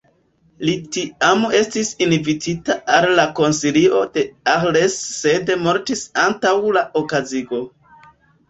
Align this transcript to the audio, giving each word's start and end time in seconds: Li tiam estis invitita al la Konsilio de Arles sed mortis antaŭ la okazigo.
Li 0.67 0.73
tiam 0.95 1.43
estis 1.57 1.91
invitita 2.05 2.77
al 2.95 3.07
la 3.19 3.25
Konsilio 3.41 4.01
de 4.17 4.23
Arles 4.55 4.97
sed 5.19 5.55
mortis 5.67 6.03
antaŭ 6.27 6.57
la 6.81 6.85
okazigo. 7.05 7.63